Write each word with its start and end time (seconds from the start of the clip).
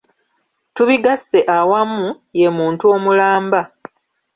Tubigasse 0.75 1.39
awamu, 1.57 2.07
ye 2.39 2.47
muntu 2.57 2.83
omulamba. 2.95 3.61